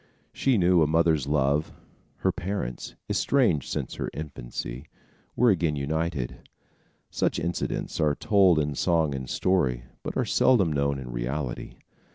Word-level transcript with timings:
She 0.33 0.57
knew 0.57 0.81
a 0.81 0.87
mother's 0.87 1.27
love. 1.27 1.71
Her 2.21 2.31
parents, 2.31 2.95
estranged 3.07 3.69
since 3.71 3.93
her 3.93 4.09
infancy, 4.15 4.87
were 5.35 5.51
again 5.51 5.75
united. 5.75 6.49
Such 7.11 7.37
incidents 7.37 7.99
are 7.99 8.15
told 8.15 8.57
in 8.57 8.73
song 8.73 9.13
and 9.13 9.29
story, 9.29 9.83
but 10.01 10.17
are 10.17 10.25
seldom 10.25 10.73
known 10.73 10.97
in 10.97 11.11
reality. 11.11 11.75